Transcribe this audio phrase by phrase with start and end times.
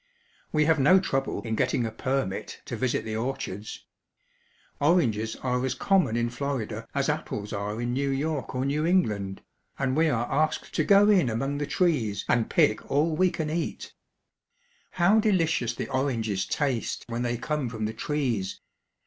[0.51, 3.85] We have no trouble in getting a permit to visit the orchards.
[4.79, 9.43] Oranges are as common in Florida as apples are in New York or New England,
[9.77, 13.51] and we are asked to go in among the trees and pick all we can
[13.51, 13.93] eat.
[14.95, 14.97] 134 THE SOUTH.
[14.97, 15.19] How
[15.59, 18.59] delicious the oranges taste when they come from the trees!